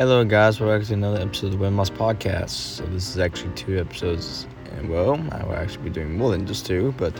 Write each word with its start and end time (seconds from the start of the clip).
Hello, 0.00 0.24
guys. 0.24 0.58
Welcome 0.58 0.86
to 0.86 0.94
another 0.94 1.20
episode 1.20 1.52
of 1.52 1.58
the 1.58 1.66
Windmouse 1.66 1.90
Podcast. 1.90 2.48
So, 2.48 2.86
this 2.86 3.10
is 3.10 3.18
actually 3.18 3.52
two 3.52 3.78
episodes. 3.78 4.46
And, 4.74 4.88
well, 4.88 5.20
I 5.30 5.44
will 5.44 5.52
actually 5.52 5.84
be 5.84 5.90
doing 5.90 6.16
more 6.16 6.30
than 6.30 6.46
just 6.46 6.64
two, 6.64 6.94
but 6.96 7.12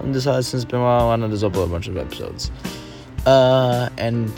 I'm 0.00 0.10
decided 0.10 0.44
since 0.44 0.62
it's 0.62 0.70
been 0.70 0.80
a 0.80 0.84
while, 0.84 1.08
why 1.08 1.16
not 1.16 1.28
just 1.28 1.44
upload 1.44 1.64
a 1.64 1.66
bunch 1.66 1.86
of 1.86 1.98
episodes? 1.98 2.50
Uh, 3.26 3.90
and, 3.98 4.32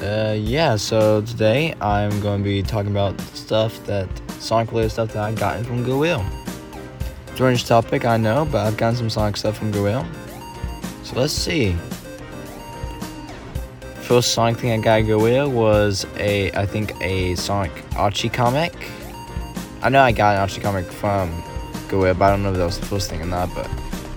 uh, 0.00 0.36
yeah, 0.38 0.76
so 0.76 1.20
today 1.22 1.74
I'm 1.80 2.20
going 2.20 2.38
to 2.38 2.44
be 2.44 2.62
talking 2.62 2.92
about 2.92 3.20
stuff 3.34 3.84
that, 3.86 4.08
Sonic 4.38 4.70
related 4.70 4.90
stuff 4.90 5.12
that 5.14 5.24
I've 5.24 5.40
gotten 5.40 5.64
from 5.64 5.82
Goodwill. 5.82 6.24
Strange 7.34 7.66
topic, 7.66 8.04
I 8.04 8.16
know, 8.16 8.44
but 8.44 8.64
I've 8.64 8.76
gotten 8.76 8.94
some 8.94 9.10
Sonic 9.10 9.38
stuff 9.38 9.58
from 9.58 9.72
Goodwill. 9.72 10.06
So, 11.02 11.18
let's 11.18 11.32
see 11.32 11.74
first 14.08 14.32
Sonic 14.32 14.56
thing 14.56 14.72
I 14.72 14.78
got 14.78 15.06
Goodwill 15.06 15.50
was 15.50 16.06
a, 16.16 16.50
I 16.52 16.64
think, 16.64 16.98
a 17.02 17.34
Sonic 17.34 17.84
Archie 17.94 18.30
comic. 18.30 18.72
I 19.82 19.90
know 19.90 20.00
I 20.00 20.12
got 20.12 20.36
an 20.36 20.40
Archie 20.40 20.62
comic 20.62 20.86
from 20.86 21.30
Goodwill, 21.88 22.14
but 22.14 22.24
I 22.24 22.30
don't 22.30 22.42
know 22.42 22.52
if 22.52 22.56
that 22.56 22.64
was 22.64 22.80
the 22.80 22.86
first 22.86 23.10
thing 23.10 23.20
or 23.20 23.26
not. 23.26 23.54
But 23.54 23.66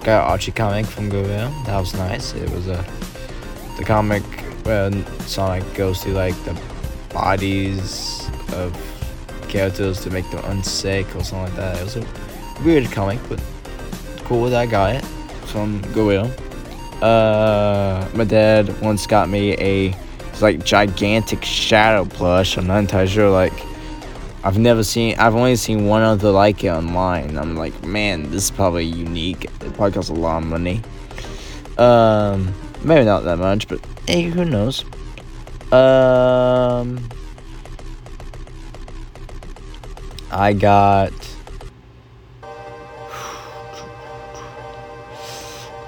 got 0.06 0.24
an 0.24 0.32
Archie 0.32 0.54
comic 0.54 0.86
from 0.86 1.10
Goodwill. 1.10 1.52
That 1.66 1.78
was 1.78 1.94
nice. 1.94 2.34
It 2.34 2.50
was 2.52 2.70
a 2.70 2.86
the 3.78 3.84
comic 3.84 4.24
where 4.64 4.94
Sonic 5.24 5.66
goes 5.74 6.02
through 6.02 6.14
like 6.14 6.42
the 6.46 6.58
bodies 7.14 8.30
of 8.54 8.74
characters 9.50 10.00
to 10.04 10.10
make 10.10 10.24
them 10.32 10.40
unsick 10.44 11.14
or 11.18 11.24
something 11.26 11.54
like 11.54 11.56
that. 11.56 11.78
It 11.82 11.84
was 11.84 11.98
a 11.98 12.08
weird 12.64 12.90
comic, 12.94 13.20
but 13.28 13.44
cool 14.24 14.46
that 14.46 14.62
I 14.62 14.68
got 14.68 14.96
it 14.96 15.04
from 15.48 15.82
Goodwill. 15.92 16.32
Uh, 17.02 18.08
my 18.14 18.24
dad 18.24 18.80
once 18.82 19.08
got 19.08 19.30
me 19.30 19.54
a 19.54 19.96
like 20.42 20.64
gigantic 20.64 21.44
shadow 21.44 22.06
plush. 22.06 22.58
I'm 22.58 22.68
not 22.68 22.80
entirely 22.80 23.08
sure. 23.08 23.30
Like, 23.30 23.54
I've 24.44 24.58
never 24.58 24.84
seen. 24.84 25.16
I've 25.20 25.36
only 25.36 25.56
seen 25.56 25.88
one 25.88 26.02
other 26.02 26.32
like 26.32 26.64
it 26.64 26.70
online. 26.70 27.38
I'm 27.38 27.56
like, 27.56 27.84
man, 27.84 28.24
this 28.32 28.46
is 28.46 28.52
probably 28.52 28.86
unique. 28.86 29.46
It 29.46 29.74
probably 29.74 29.92
costs 29.92 30.10
a 30.10 30.14
lot 30.14 30.42
of 30.42 30.50
money. 30.50 30.82
Um, 31.78 32.54
maybe 32.84 33.06
not 33.06 33.24
that 33.24 33.38
much, 33.38 33.68
but 33.68 33.80
hey, 34.08 34.24
who 34.24 34.46
knows? 34.46 34.84
Um, 35.72 37.08
I 40.32 40.54
got 40.54 41.14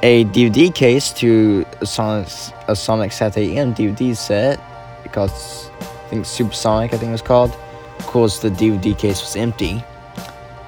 a 0.04 0.26
DVD 0.26 0.74
case 0.76 1.14
to 1.14 1.66
a 1.80 1.86
Sonic, 1.86 2.28
a 2.68 2.76
Sonic 2.76 3.14
Saturday 3.14 3.58
AM 3.58 3.74
DVD 3.74 4.16
set 4.16 4.60
because 5.02 5.70
I 5.80 6.10
think 6.10 6.26
Supersonic, 6.26 6.94
I 6.94 6.98
think 6.98 7.10
it 7.10 7.14
was 7.14 7.22
called. 7.22 7.56
Of 8.00 8.08
course, 8.08 8.40
the 8.40 8.50
DVD 8.50 8.98
case 9.00 9.22
was 9.22 9.38
empty. 9.38 9.82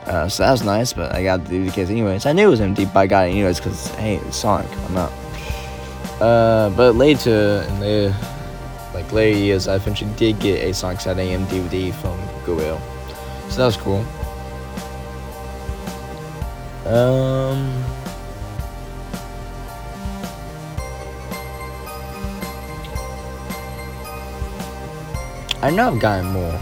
Uh, 0.06 0.30
so 0.30 0.44
that 0.44 0.52
was 0.52 0.63
nice, 0.63 0.94
but 0.94 1.13
I 1.13 1.23
got 1.23 1.44
the 1.44 1.56
DVD 1.56 1.73
case 1.73 1.89
anyways. 1.89 2.25
I 2.25 2.31
knew 2.31 2.47
it 2.47 2.50
was 2.50 2.61
empty, 2.61 2.86
but 2.86 2.95
I 2.95 3.08
got 3.08 3.28
it 3.28 3.31
anyways 3.31 3.59
because, 3.59 3.89
hey, 3.95 4.16
it's 4.16 4.38
Sonic. 4.38 4.72
I'm 4.86 4.94
not. 4.94 5.11
Uh, 6.22 6.69
but 6.69 6.95
later, 6.95 7.66
in 7.67 7.80
the 7.81 8.16
like 8.94 9.11
later 9.11 9.38
years, 9.38 9.67
I 9.67 9.75
eventually 9.75 10.13
did 10.16 10.39
get 10.39 10.63
a 10.63 10.73
Sonic 10.73 11.02
Saturday 11.02 11.33
AM 11.33 11.45
DVD 11.47 11.94
from 11.94 12.17
Goodwill. 12.45 12.80
So 13.50 13.58
that 13.58 13.66
was 13.66 13.75
cool. 13.75 14.06
Um. 16.89 18.04
I 25.66 25.71
know 25.71 25.91
I've 25.91 25.99
gotten 25.99 26.27
more. 26.27 26.59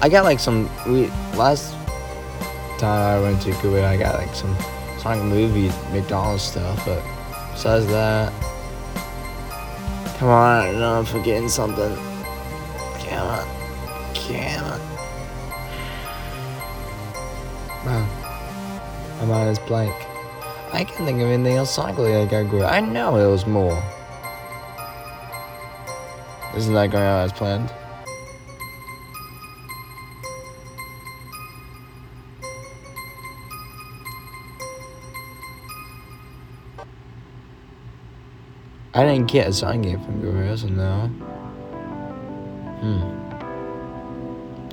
I 0.00 0.08
got 0.08 0.24
like 0.24 0.40
some. 0.40 0.68
We 0.88 1.06
last 1.38 1.72
time 2.80 3.20
I 3.20 3.20
went 3.20 3.40
to 3.42 3.52
Kuwait, 3.52 3.84
I 3.84 3.96
got 3.96 4.16
like 4.16 4.34
some 4.34 4.56
Sonic 4.98 5.22
movie 5.22 5.68
McDonald's 5.92 6.42
stuff. 6.42 6.84
But 6.84 7.00
besides 7.52 7.86
that, 7.86 8.32
come 10.18 10.30
on, 10.30 10.66
I 10.66 10.72
know 10.72 10.98
I'm 10.98 11.04
forgetting 11.04 11.48
something. 11.48 11.94
Come 13.06 13.28
on, 13.28 13.46
come 14.16 14.64
on. 14.64 14.80
Wow, 17.86 19.18
my 19.20 19.26
mind 19.26 19.50
is 19.50 19.60
blank. 19.60 19.94
I 20.72 20.82
can't 20.82 21.06
think 21.06 21.22
of 21.22 21.28
anything 21.28 21.56
else 21.56 21.72
Sonic 21.72 21.98
related 21.98 22.34
I 22.34 22.42
got 22.42 22.50
good. 22.50 22.62
I 22.62 22.80
know 22.80 23.14
it 23.14 23.30
was 23.30 23.46
more. 23.46 23.80
Isn't 26.56 26.74
that 26.74 26.90
going 26.90 27.04
out 27.04 27.26
as 27.26 27.32
planned? 27.32 27.72
I 38.94 39.04
didn't 39.04 39.28
get 39.30 39.48
a 39.48 39.52
sign 39.54 39.80
game 39.80 40.00
from 40.04 40.20
Goodwill, 40.20 40.68
no. 40.68 41.06
Hmm. 42.82 43.20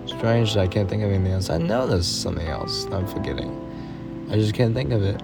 Strange 0.08 0.54
that 0.56 0.62
I 0.62 0.68
can't 0.68 0.90
think 0.90 1.04
of 1.04 1.12
anything 1.12 1.32
else. 1.32 1.50
I 1.50 1.58
know 1.58 1.88
there's 1.88 2.06
something 2.06 2.48
else 2.48 2.86
I'm 2.92 3.08
forgetting. 3.08 3.50
I 4.30 4.36
just 4.36 4.54
can't 4.54 4.74
think 4.74 4.92
of 4.92 5.04
it. 5.04 5.22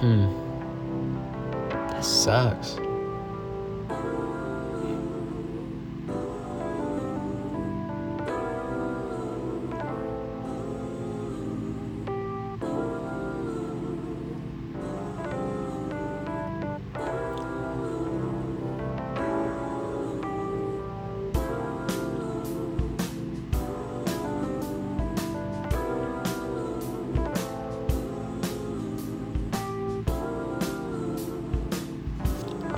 Hmm. 0.00 0.26
That 1.90 2.04
sucks. 2.04 2.78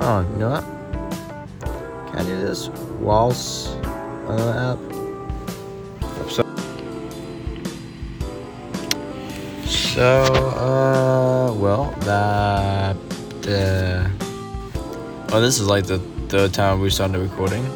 Oh, 0.09 0.23
what? 0.23 0.63
Can 2.13 2.19
I 2.19 2.23
do 2.23 2.37
this 2.41 2.69
on 2.69 4.37
the 4.37 4.53
app? 4.55 4.79
So, 6.31 6.45
so 9.67 10.23
uh, 10.55 11.53
well, 11.55 11.91
that, 12.03 12.97
uh, 13.49 14.09
oh, 15.35 15.41
this 15.41 15.59
is 15.59 15.67
like 15.67 15.87
the 15.87 15.99
third 16.29 16.55
time 16.55 16.79
we 16.79 16.89
started 16.91 17.19
recording. 17.19 17.69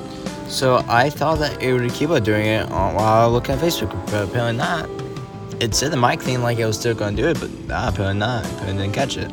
So 0.46 0.84
I 0.86 1.10
thought 1.10 1.40
that 1.40 1.60
it 1.60 1.72
would 1.72 1.92
keep 1.92 2.10
on 2.10 2.22
doing 2.22 2.46
it 2.46 2.69
while 2.69 3.28
looking 3.32 3.56
at 3.56 3.60
Facebook, 3.60 3.90
but 4.06 4.28
apparently 4.28 4.56
not. 4.56 4.88
It 5.60 5.74
said 5.74 5.90
the 5.90 5.96
mic 5.96 6.22
thing 6.22 6.42
like 6.42 6.58
it 6.58 6.64
was 6.64 6.78
still 6.78 6.94
gonna 6.94 7.16
do 7.16 7.26
it, 7.26 7.40
but 7.40 7.50
nah, 7.66 7.88
apparently 7.88 8.20
not. 8.20 8.46
Apparently 8.46 8.84
didn't 8.84 8.94
catch 8.94 9.16
it. 9.16 9.32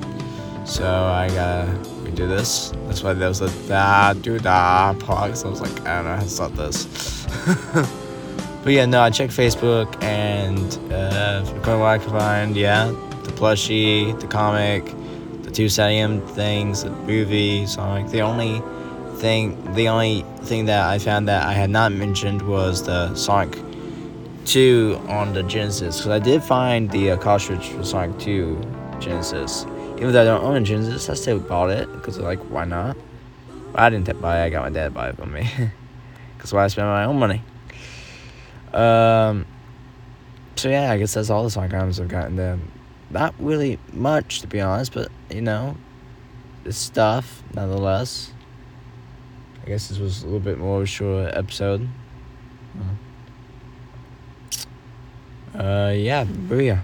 So 0.66 0.84
I 0.84 1.28
gotta 1.28 1.97
redo 2.18 2.28
this. 2.28 2.72
That's 2.86 3.04
why 3.04 3.14
there 3.14 3.30
was 3.30 3.42
a 3.42 3.68
da 3.68 4.14
do 4.14 4.40
da 4.40 4.94
part. 4.94 5.38
So 5.38 5.48
I 5.48 5.52
was 5.52 5.62
like, 5.62 5.82
I 5.82 5.98
don't 5.98 6.06
know 6.06 6.16
how 6.16 6.22
to 6.22 6.30
start 6.30 6.56
this. 6.56 7.26
but 8.64 8.74
yeah, 8.74 8.86
no, 8.86 9.02
I 9.02 9.10
checked 9.10 9.34
Facebook 9.34 10.02
and 10.04 10.78
uh, 10.92 11.44
from 11.46 11.80
what 11.80 11.88
I 11.88 11.98
can 11.98 12.10
find, 12.10 12.56
yeah, 12.56 12.88
the 13.24 13.32
plushie, 13.32 14.20
the 14.20 14.28
comic, 14.28 14.86
the 15.44 15.52
two 15.52 15.70
stadium 15.70 16.26
things, 16.28 16.84
the 16.84 16.90
movie, 16.90 17.66
Sonic. 17.66 18.12
The 18.12 18.22
only 18.22 18.62
thing, 19.18 19.74
the 19.74 19.88
only 19.88 20.26
thing 20.42 20.66
that 20.66 20.90
I 20.90 21.00
found 21.00 21.28
that 21.28 21.46
I 21.46 21.54
had 21.54 21.70
not 21.70 21.92
mentioned 21.92 22.42
was 22.42 22.84
the 22.84 23.14
Sonic 23.16 23.60
2 24.46 25.02
on 25.08 25.34
the 25.34 25.44
Genesis. 25.44 25.98
Because 25.98 26.12
I 26.12 26.20
did 26.20 26.42
find 26.42 26.90
the 26.90 27.12
uh, 27.12 27.18
cartridge 27.18 27.68
for 27.68 27.84
Sonic 27.84 28.18
2 28.20 28.60
Genesis. 29.00 29.66
Even 29.98 30.12
though 30.14 30.22
I 30.22 30.26
don't 30.26 30.44
own 30.44 30.56
a 30.58 30.62
Genesis, 30.62 31.10
I 31.10 31.16
still 31.16 31.40
bought 31.40 31.72
it 31.72 31.92
because 31.92 32.20
like, 32.20 32.40
why 32.40 32.66
not? 32.66 32.96
But 33.72 33.82
I 33.82 33.90
didn't 33.90 34.22
buy 34.22 34.42
it. 34.42 34.46
I 34.46 34.50
got 34.50 34.64
my 34.64 34.70
dad 34.70 34.94
buy 34.94 35.10
it 35.10 35.18
for 35.18 35.26
me. 35.26 35.50
Because 36.38 36.54
why 36.54 36.66
I 36.66 36.68
spend 36.68 36.88
my 36.88 37.06
own 37.06 37.18
money. 37.18 37.42
Um. 38.72 39.48
So 40.56 40.70
yeah, 40.70 40.92
I 40.92 41.00
guess 41.00 41.16
that's 41.16 41.32
all 41.32 41.44
the 41.44 41.50
song 41.50 41.66
items 41.66 42.00
I've 42.00 42.08
gotten 42.08 42.36
there. 42.36 42.60
Not 43.10 43.34
really 43.40 43.80
much 43.92 44.42
to 44.42 44.48
be 44.48 44.62
honest, 44.62 44.94
but 44.94 45.10
you 45.32 45.42
know, 45.42 45.76
it's 46.64 46.78
stuff 46.78 47.42
nonetheless. 47.56 48.32
I 49.64 49.70
guess 49.70 49.88
this 49.88 49.98
was 49.98 50.22
a 50.22 50.26
little 50.26 50.40
bit 50.40 50.60
more 50.60 50.78
of 50.78 50.84
a 50.84 50.86
short 50.86 51.34
episode. 51.34 51.88
Uh, 55.56 55.92
yeah, 55.96 56.24
booyah. 56.24 56.82